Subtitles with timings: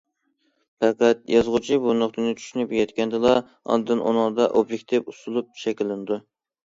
[0.83, 3.35] پەقەت يازغۇچى بۇ نۇقتىنى چۈشىنىپ يەتكەندىلا
[3.75, 6.19] ئاندىن ئۇنىڭدا ئوبيېكتىپ ئۇسلۇب شەكىللىنىدۇ.